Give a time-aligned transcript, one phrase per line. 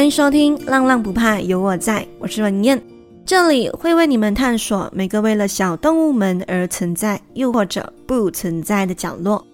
[0.00, 2.82] 欢迎收听《浪浪不怕有我在》，我是文燕，
[3.26, 9.46] 这里会为你们探索每个为了小动物们而存在，又或者不存在的角落。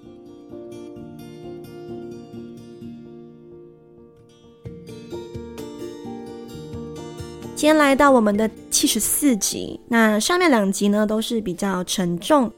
[7.56, 12.48] 今天来到我们的七十四集，那上面两集呢都是比较沉重、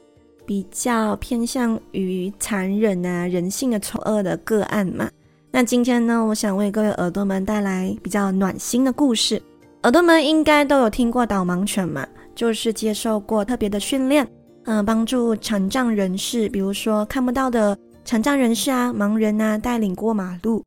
[0.45, 5.09] 比较偏向于残忍啊、人性的丑恶的个案嘛。
[5.51, 9.41] 那今天呢，我想为各位耳朵们带来比较暖心的故事。
[9.81, 14.27] 耳朵们应该都有听过导盲犬嘛，就是接受过特别的训练，
[14.65, 17.75] 嗯、帮助残障人士，比如说看不到的
[18.05, 20.63] 残障人士啊、盲人啊，带领过马路。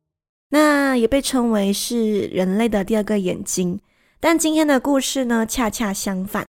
[0.49, 3.79] 那也被称为是人类的第二个眼睛。
[4.19, 6.45] 但今天的故事呢，恰恰相反。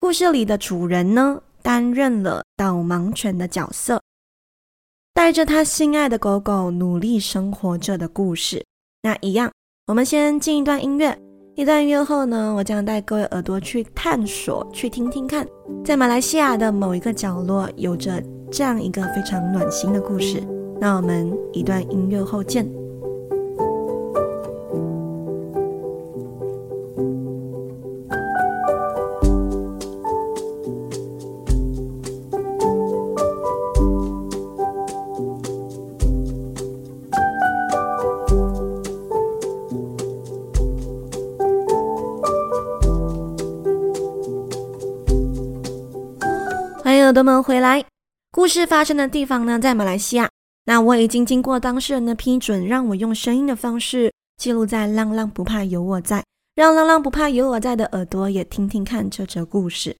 [0.00, 4.02] 故事里的主人呢，担任了导盲犬的角色，
[5.16, 8.62] 带着他心爱的狗狗努力生活着的故事。
[9.02, 9.50] 那一样，
[9.86, 11.16] 我们先进一段音乐。
[11.54, 15.48] 一段音乐后呢，我将带各位耳朵去探索，去听听看，
[15.82, 20.38] 在马来西亚的某一个角落，有着这样一个非常暖心的故事。
[20.78, 22.70] 那我们一段音乐后见。
[47.16, 47.82] 耳朵们回来，
[48.30, 50.28] 故事发生的地方呢，在马来西亚。
[50.66, 56.18] 那我已经经过当事人的批准，让我用声音的方式记录在《浪浪不怕有我在》，
[56.54, 59.96] 让浪浪不怕有我在的耳朵也听听看这则故事。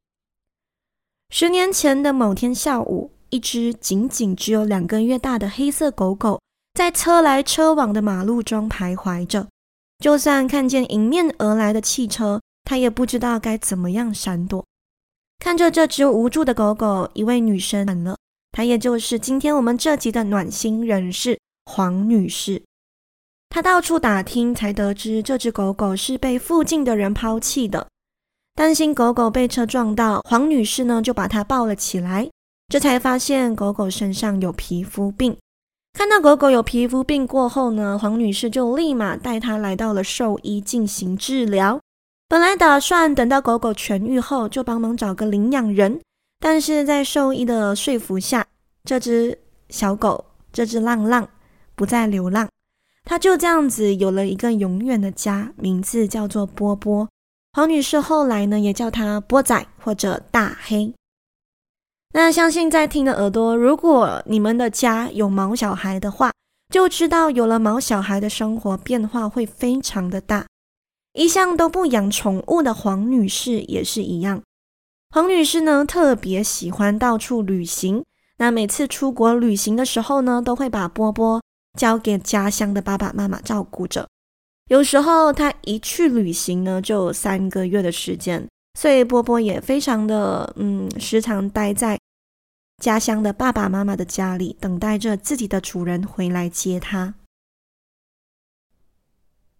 [1.31, 6.39] 十年前的某天下午，一只仅仅只有两个月大的黑色狗狗，
[6.75, 9.49] 在车来车往的马路中徘徊着。
[10.01, 14.63] 就算看见迎面而来的汽车，它也不知道该怎么样闪躲。
[15.39, 18.17] 看着这只无助的狗狗，一位女生喊了，
[18.53, 22.63] 她也就是今天我们这集的暖心人士黄女士。
[23.49, 27.87] 她到处打听，才得知这只狗狗是被附近的人抛弃的。
[28.55, 32.29] 担心狗狗被车撞到，黄女士呢就把它抱了起来。
[32.69, 35.37] 这才发现狗狗身上有皮肤病。
[35.93, 41.81] 看到狗狗有皮肤病过后呢，黄女士就立马带它来到了兽医进行治疗。
[42.29, 46.01] 本来打算等到狗狗痊愈后就帮忙找个领养人，
[46.41, 48.45] 但是在兽医的说服下，
[48.83, 49.39] 这只
[49.69, 51.29] 小狗，这只浪浪
[51.77, 52.49] 不再流浪，
[53.05, 57.09] 它就这样子有了一个永远的家，名字叫做波波。
[57.53, 60.93] 黄女士后来呢也叫它波仔或者大黑。
[62.13, 66.33] 那相信在听的耳朵，如果你们的家有毛小孩的话，
[66.73, 70.45] 就知道有了毛小孩的生活变化会非常的大。
[71.17, 74.43] 一向都不养宠物的黄女士也是一样。
[75.11, 78.05] 黄女士呢，特别喜欢到处旅行。
[78.37, 81.43] 那每次出国旅行的时候呢，都会把波波
[81.79, 84.07] 交给家乡的爸爸妈妈照顾着。
[84.69, 88.47] 有时候她一去旅行呢，就三个月的时间，
[88.79, 91.99] 所以波波也非常的嗯，时常待在
[92.83, 97.15] 家乡的爸爸妈妈的家里，等待着自己的主人回来接她。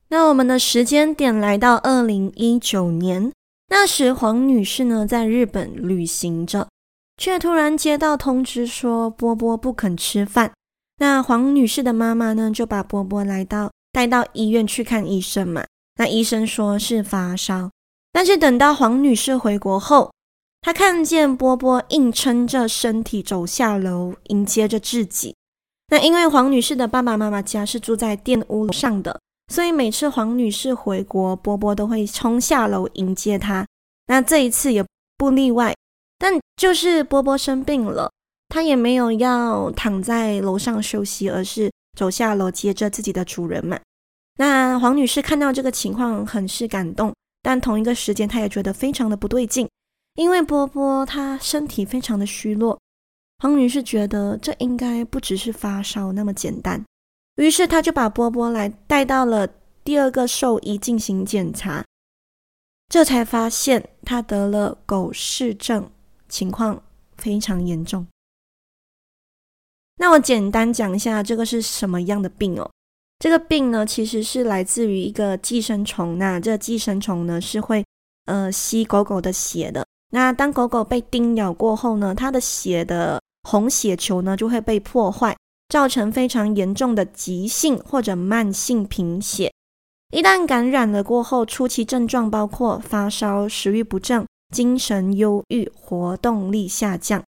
[0.09, 3.33] 那我们的时间点来到二零一九年，
[3.69, 6.69] 那时黄女士呢在日本旅行着，
[7.17, 10.53] 却突然接到通知说波波不肯吃饭。
[10.99, 15.65] 那黄女士的妈妈呢就把波波来到带到医院去看医生嘛。
[15.97, 17.71] 那医生说是发烧，
[18.13, 20.13] 但是等到黄女士回国后，
[20.61, 25.35] 她看见波波硬撑着身体走下楼迎接着自己。
[25.89, 29.21] 那因为黄女士的爸爸妈妈家是住在店屋楼上的。
[29.49, 33.67] 所以每次黄女士回国，波波都会冲下楼迎接她。
[34.07, 34.85] 那这一次也
[35.17, 35.75] 不例外，
[36.19, 38.11] 但就是波波生病了，
[38.49, 43.81] 她也没有要躺在楼上休息，而是走下楼接着自己的主人们。
[44.39, 49.69] 那黄女士看到这个情况，很是感动，但同一个时间，她也觉得非常的不对劲，
[50.17, 52.79] 因为波波她身体非常的虚弱。
[53.39, 56.85] 黄女士觉得这应该不只是发烧那么简单。
[57.37, 59.49] 于是他就把波波来带到了
[59.85, 61.85] 第二个兽医进行检查，
[62.89, 65.91] 这才发现他得了狗氏症，
[66.29, 66.83] 情况
[67.17, 68.07] 非常严重。
[69.99, 72.71] 那我简单讲一下这个是什么样的病哦。
[73.19, 76.19] 这个病呢，其实是来自于一个寄生虫。
[76.19, 77.83] 那这寄生虫呢，是会
[78.27, 79.87] 呃吸狗狗的血的。
[80.11, 85.35] 那当狗狗被叮咬过后呢，它的血的红血球呢就会被破坏。
[85.69, 89.53] 造成非常严重的急性或者慢性贫血，
[90.13, 94.25] 一旦感染了过后，初期症状包括发烧、食欲不振、
[94.55, 97.23] 精神忧郁、活动力下降。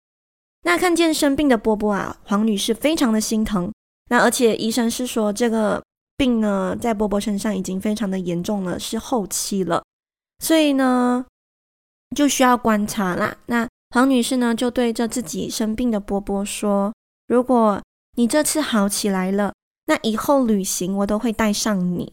[0.62, 3.72] 那看见生病的波波啊，黄女士非常的心疼。
[4.10, 5.82] 那而且医生是说，这个
[6.16, 9.82] 病呢，在波波身上已经非常的严重了，是后期了，
[10.38, 11.24] 所以呢，
[12.16, 13.36] 就需要观察啦。
[13.46, 16.92] 那黄女士呢，就对着自己生病的波波说
[17.28, 17.80] ：“如果
[18.18, 19.54] 你这次好起来了，
[19.86, 22.12] 那以后旅行我都会带上你。”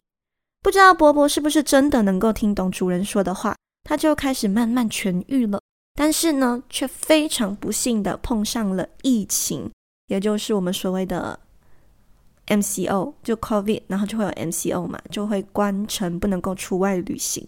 [0.62, 5.60] 不知道波波是不是真的能够听懂主人说的话，他就开始慢慢痊愈了。
[5.96, 9.72] 但是呢，却非常不幸的碰上了疫情，
[10.06, 11.40] 也就是我们所谓的
[12.46, 17.48] MCO，就 COVID，然后就会有 MCO 嘛，就会关城，不能够出外旅行。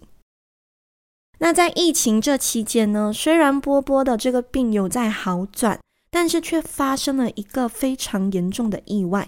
[1.38, 9.28] 那在疫情这期间呢，虽然波波的这个病有在好转，但是却发生了一个非常严重的意外。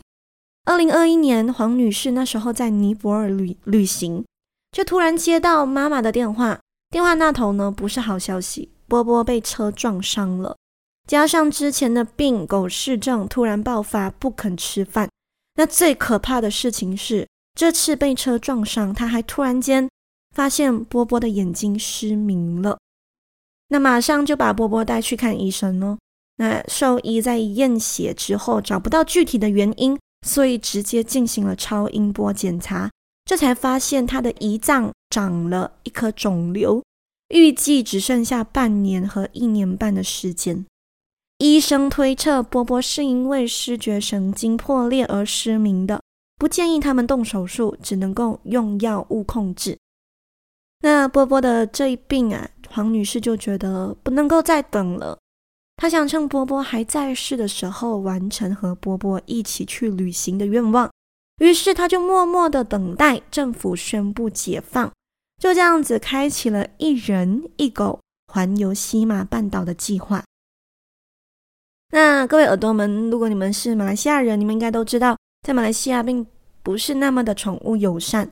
[0.65, 4.23] 二零二一年，黄女士那时候在尼泊尔旅旅行，
[4.71, 6.59] 就突然接到妈妈的电话。
[6.89, 10.57] 电话那头呢，不是好消息，波波被车撞伤了，
[11.07, 15.09] 加上之前的病狗市症突然爆发，不肯吃饭。
[15.55, 19.89] 那最可怕的事情是，这次被车撞伤，他还突然间
[20.35, 22.77] 发现波波的眼睛失明了。
[23.67, 25.97] 那马上就把波波带去看医生哦。
[26.39, 29.97] 那兽医在验血之后，找不到具体的原因。
[30.27, 32.91] 所以直接进行了超音波检查，
[33.23, 36.83] 这才发现他的胰脏长了一颗肿瘤，
[37.29, 40.65] 预计只剩下半年和一年半的时间。
[41.37, 46.01] 医生推测波波是因为视觉神经破裂而失明的，
[46.37, 49.77] 不建议他们动手术，只能够用药物控制。
[50.81, 55.17] 那波波的这一病啊，黄女士就觉得不能够再等了。
[55.81, 60.91] 他想趁波波还在世的时候完成和波波一起去旅行的愿望，
[61.41, 64.91] 于是他就默默的等待政府宣布解放，
[65.41, 70.21] 就这样子开启了一人一狗环游西马半岛的计划。
[71.93, 75.15] 那各位耳朵们，如果你们是马来西亚人，你们应该都知道，
[75.47, 76.27] 在马来西亚并
[76.61, 78.29] 不是那么的宠物友善，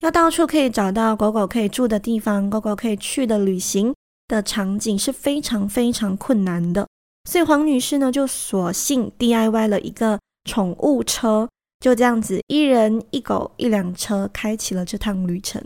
[0.00, 3.94] 要到处可以找到狗狗可以住的地方，狗狗可以去的旅行。
[4.28, 6.86] 的场景是非常非常困难的，
[7.28, 11.48] 所以黄女士呢就索性 DIY 了一个宠物车，
[11.80, 15.62] 就这样子一人一狗一辆车开启了这趟旅程。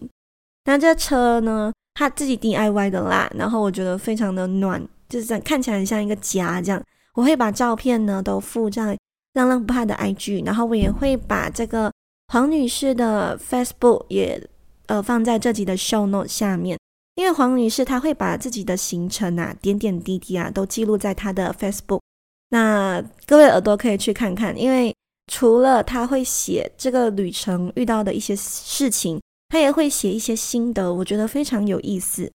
[0.65, 6.83] 那这车呢，她自己 DIY 的啦，然后我觉得非常的暖，就是看起来很像一个家这样。
[7.15, 8.97] 我会把照片呢都附在
[9.33, 11.91] 浪浪不怕的 IG，然后我也会把这个
[12.29, 14.41] 黄女士的 Facebook 也
[14.87, 16.79] 呃放在这集的 Show Note 下面。
[17.21, 22.01] 因为黄女士她会把自己的行程啊、点点滴滴啊都记录在她的 Facebook，
[22.49, 24.59] 那各位耳朵可以去看看。
[24.59, 24.95] 因为
[25.31, 29.21] 除了她会写这个旅程遇到的一些事情，
[29.51, 32.33] 她也会写一些心得，我觉得非常有意思。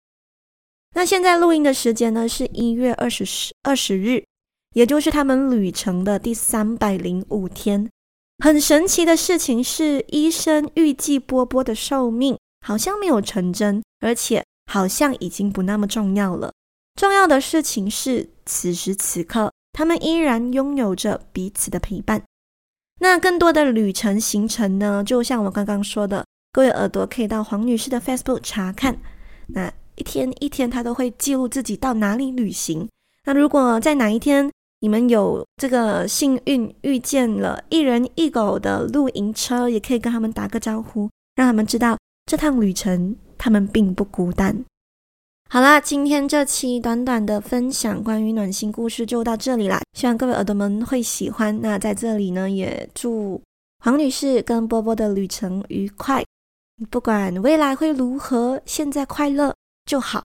[0.95, 3.23] 那现在录音的时间呢是一月二十
[3.61, 4.21] 二十日，
[4.73, 7.89] 也就是他们旅程的第三百零五天。
[8.43, 12.37] 很神奇的事情是，医生预计波波的寿命
[12.67, 14.43] 好像没有成真，而且。
[14.73, 16.51] 好像已经不那么重要了。
[16.95, 22.23] 重要的事情是，此时此刻，他们依然拥有着彼此的陪伴。
[22.99, 25.03] 那更多的旅程行程呢？
[25.05, 28.97] 就像我刚刚说的，各位耳朵可以到黄女士的 Facebook 查看。
[29.45, 32.89] 那一天一天，她都会记录自己到哪里旅行。
[33.25, 34.49] 那如果在哪一天
[34.79, 43.15] 你们有这个幸运遇见了一人一狗的露营车，也可以跟他们打个招呼，让他们知道这趟旅程。
[43.43, 44.63] 他们并不孤单。
[45.49, 51.59] 好啦，今天这期短短的分享关于暖心故事就到这里啦，希望各位耳朵们会喜欢。
[51.61, 53.41] 那在这里呢，也祝
[53.79, 56.23] 黄女士跟波波的旅程愉快，
[56.89, 59.53] 不管未来会如何，现在快乐
[59.85, 60.23] 就好。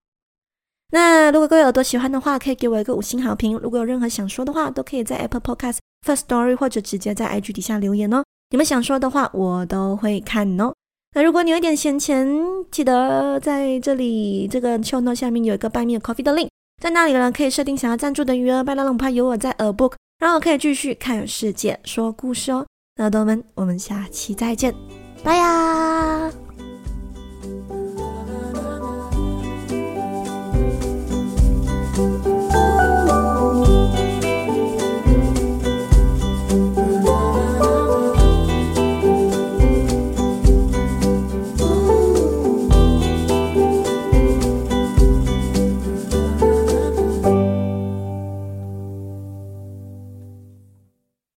[0.93, 3.59] 那如果各位耳朵喜欢的话，可以给我一个五星好评。
[3.59, 8.23] 如果有任何想说的话，都可以在 Apple Podcast First Story 或者直接在 IG 底下留言哦。
[8.51, 10.73] 你们想说的话，我都会看哦。
[11.19, 12.29] 那如果你有点闲钱，
[12.71, 16.47] 记得在这里这个 show note 下面有一个 Buy Me a Coffee 的 link，
[16.81, 22.65] 在那里呢可以设定想要赞助的余额，拜浪浪不怕有我在 A Book，让我可以继续看世界说故事哦。
[22.95, 24.73] 那耳朵们，我们下期再见，
[25.25, 26.31] 拜呀。